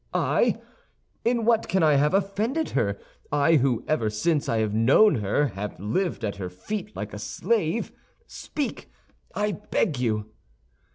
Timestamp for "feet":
6.49-6.95